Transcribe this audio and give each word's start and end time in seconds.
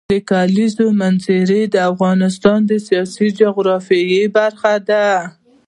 د 0.11 0.13
کلیزو 0.29 0.85
منظره 1.01 1.59
د 1.73 1.75
افغانستان 1.91 2.59
د 2.69 2.71
سیاسي 2.87 3.27
جغرافیه 3.39 4.23
برخه 4.37 4.73
ده. 4.89 5.07